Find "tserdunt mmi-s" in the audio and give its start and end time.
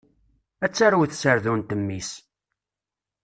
1.07-2.11